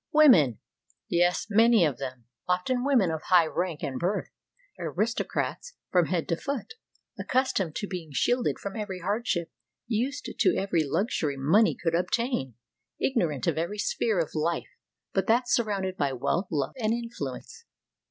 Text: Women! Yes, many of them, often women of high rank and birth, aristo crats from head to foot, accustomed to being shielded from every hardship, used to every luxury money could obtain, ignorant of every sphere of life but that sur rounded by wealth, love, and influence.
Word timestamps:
Women! 0.11 0.57
Yes, 1.09 1.45
many 1.47 1.85
of 1.85 1.99
them, 1.99 2.25
often 2.47 2.83
women 2.83 3.11
of 3.11 3.21
high 3.27 3.45
rank 3.45 3.83
and 3.83 3.99
birth, 3.99 4.31
aristo 4.79 5.23
crats 5.23 5.73
from 5.91 6.07
head 6.07 6.27
to 6.29 6.35
foot, 6.35 6.73
accustomed 7.19 7.75
to 7.75 7.87
being 7.87 8.09
shielded 8.11 8.57
from 8.57 8.75
every 8.75 9.01
hardship, 9.01 9.51
used 9.85 10.25
to 10.39 10.57
every 10.57 10.83
luxury 10.85 11.37
money 11.37 11.75
could 11.75 11.93
obtain, 11.93 12.55
ignorant 12.99 13.45
of 13.45 13.59
every 13.59 13.77
sphere 13.77 14.17
of 14.17 14.33
life 14.33 14.71
but 15.13 15.27
that 15.27 15.47
sur 15.47 15.65
rounded 15.65 15.97
by 15.97 16.13
wealth, 16.13 16.47
love, 16.49 16.73
and 16.77 16.93
influence. 16.95 17.65